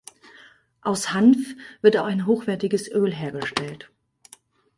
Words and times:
Aus 0.81 1.13
Hanf 1.13 1.53
wird 1.83 1.95
auch 1.95 2.05
ein 2.05 2.25
hochwertiges 2.25 2.89
Öl 2.89 3.13
hergestellt. 3.13 3.91